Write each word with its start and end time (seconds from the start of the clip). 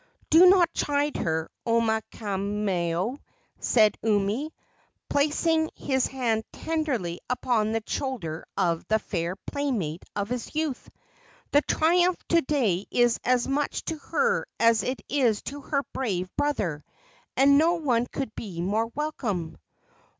"Do 0.31 0.47
not 0.47 0.73
chide 0.73 1.15
her, 1.17 1.51
Omaukamau," 1.63 3.19
said 3.59 3.99
Umi, 4.01 4.51
placing 5.09 5.69
his 5.75 6.07
hand 6.07 6.43
tenderly 6.51 7.19
upon 7.29 7.71
the 7.71 7.83
shoulder 7.85 8.43
of 8.57 8.83
the 8.87 8.97
fair 8.97 9.35
playmate 9.35 10.03
of 10.15 10.29
his 10.29 10.55
youth. 10.55 10.89
"The 11.51 11.61
triumph 11.61 12.17
of 12.19 12.27
to 12.29 12.41
day 12.41 12.87
is 12.89 13.19
as 13.23 13.47
much 13.47 13.85
to 13.85 13.99
her 13.99 14.47
as 14.59 14.81
it 14.81 15.03
is 15.07 15.43
to 15.43 15.61
her 15.61 15.83
brave 15.93 16.35
brother, 16.35 16.83
and 17.37 17.59
no 17.59 17.75
one 17.75 18.07
could 18.07 18.33
be 18.33 18.59
more 18.59 18.87
welcome." 18.87 19.59